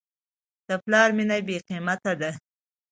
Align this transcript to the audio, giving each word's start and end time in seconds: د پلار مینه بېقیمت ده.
د 0.67 0.69
پلار 0.83 1.09
مینه 1.17 1.37
بېقیمت 1.47 2.01
ده. 2.19 2.31